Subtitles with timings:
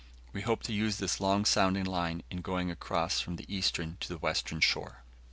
[0.33, 4.07] We hope to use this long sounding line in going across from the eastern to
[4.09, 5.03] the western shore.